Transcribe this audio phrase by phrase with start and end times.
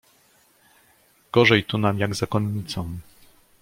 [1.33, 2.99] "gorzej tu nam jak zakonnicom."